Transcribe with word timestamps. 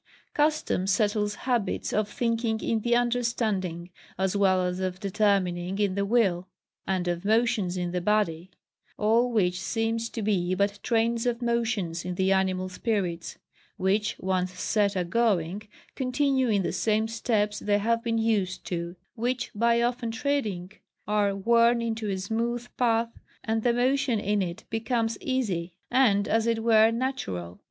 CUSTOM 0.33 0.87
settles 0.87 1.35
habits 1.45 1.93
of 1.93 2.09
thinking 2.09 2.59
in 2.61 2.79
the 2.79 2.95
understanding, 2.95 3.91
as 4.17 4.35
well 4.35 4.63
as 4.65 4.79
of 4.79 4.99
determining 4.99 5.77
in 5.77 5.93
the 5.93 6.05
will, 6.07 6.47
and 6.87 7.07
of 7.07 7.23
motions 7.23 7.77
in 7.77 7.91
the 7.91 8.01
body: 8.01 8.49
all 8.97 9.31
which 9.31 9.61
seems 9.61 10.09
to 10.09 10.23
be 10.23 10.55
but 10.55 10.79
trains 10.81 11.27
of 11.27 11.39
motions 11.39 12.03
in 12.03 12.15
the 12.15 12.31
animal 12.31 12.67
spirits, 12.67 13.37
which, 13.77 14.15
once 14.19 14.59
set 14.59 14.95
a 14.95 15.03
going, 15.03 15.61
continue 15.93 16.49
in 16.49 16.63
the 16.63 16.73
same 16.73 17.07
steps 17.07 17.59
they 17.59 17.77
have 17.77 18.03
been 18.03 18.17
used 18.17 18.65
to; 18.65 18.95
which, 19.13 19.51
by 19.53 19.83
often 19.83 20.09
treading, 20.09 20.71
are 21.07 21.35
worn 21.35 21.79
into 21.79 22.09
a 22.09 22.17
smooth 22.17 22.67
path, 22.75 23.19
and 23.43 23.61
the 23.61 23.71
motion 23.71 24.19
in 24.19 24.41
it 24.41 24.63
becomes 24.71 25.15
easy, 25.21 25.75
and 25.91 26.27
as 26.27 26.47
it 26.47 26.63
were 26.63 26.89
natural. 26.89 27.59